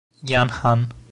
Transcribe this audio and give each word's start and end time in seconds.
Yan 0.23 0.47
Han 0.49 0.91